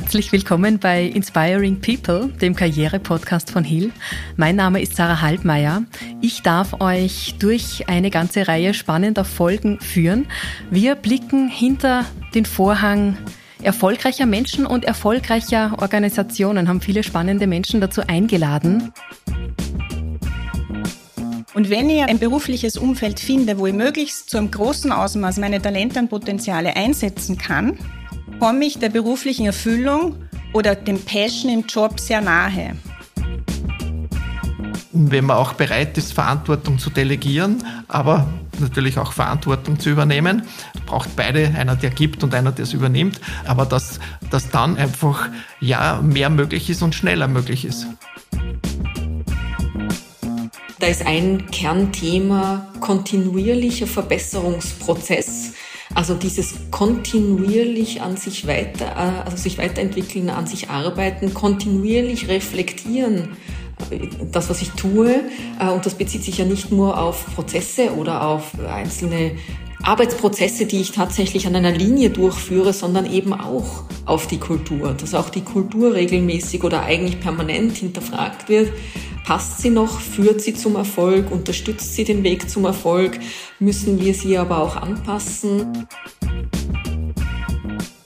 [0.00, 3.90] Herzlich willkommen bei Inspiring People, dem Karriere-Podcast von Hill.
[4.36, 5.82] Mein Name ist Sarah Halbmeier.
[6.20, 10.28] Ich darf euch durch eine ganze Reihe spannender Folgen führen.
[10.70, 13.18] Wir blicken hinter den Vorhang
[13.60, 18.92] erfolgreicher Menschen und erfolgreicher Organisationen, haben viele spannende Menschen dazu eingeladen.
[21.54, 25.60] Und wenn ich ein berufliches Umfeld finde, wo ich möglichst zu einem großen Ausmaß meine
[25.60, 27.76] Talente und Potenziale einsetzen kann,
[28.38, 30.16] komme ich der beruflichen Erfüllung
[30.52, 32.76] oder dem Passion im Job sehr nahe.
[34.92, 38.26] Wenn man auch bereit ist, Verantwortung zu delegieren, aber
[38.58, 40.42] natürlich auch Verantwortung zu übernehmen,
[40.86, 45.28] braucht beide, einer, der gibt und einer, der es übernimmt, aber dass, dass dann einfach
[45.60, 47.86] ja mehr möglich ist und schneller möglich ist.
[50.80, 55.54] Da ist ein Kernthema kontinuierlicher Verbesserungsprozess.
[55.98, 63.30] Also dieses kontinuierlich an sich weiter, äh, also sich weiterentwickeln, an sich arbeiten, kontinuierlich reflektieren,
[63.90, 65.22] äh, das, was ich tue.
[65.58, 69.32] Äh, und das bezieht sich ja nicht nur auf Prozesse oder auf einzelne
[69.82, 75.16] Arbeitsprozesse, die ich tatsächlich an einer Linie durchführe, sondern eben auch auf die Kultur, dass
[75.16, 78.70] auch die Kultur regelmäßig oder eigentlich permanent hinterfragt wird.
[79.28, 80.00] Passt sie noch?
[80.00, 81.30] Führt sie zum Erfolg?
[81.30, 83.18] Unterstützt sie den Weg zum Erfolg?
[83.58, 85.86] Müssen wir sie aber auch anpassen?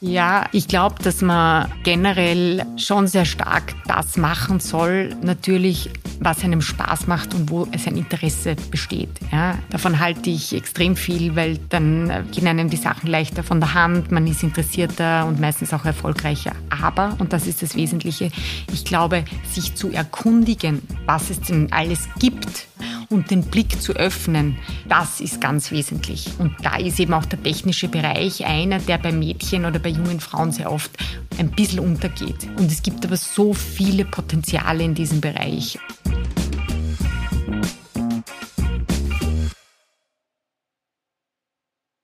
[0.00, 6.60] Ja, ich glaube, dass man generell schon sehr stark das machen soll, natürlich, was einem
[6.60, 9.10] Spaß macht und wo es ein Interesse besteht.
[9.30, 13.74] Ja, davon halte ich extrem viel, weil dann gehen einem die Sachen leichter von der
[13.74, 16.56] Hand, man ist interessierter und meistens auch erfolgreicher.
[16.80, 18.30] Aber, und das ist das Wesentliche,
[18.72, 22.66] ich glaube, sich zu erkundigen, was es denn alles gibt
[23.10, 24.56] und den Blick zu öffnen,
[24.88, 26.30] das ist ganz wesentlich.
[26.38, 30.20] Und da ist eben auch der technische Bereich einer, der bei Mädchen oder bei jungen
[30.20, 30.90] Frauen sehr oft
[31.38, 32.48] ein bisschen untergeht.
[32.56, 35.78] Und es gibt aber so viele Potenziale in diesem Bereich.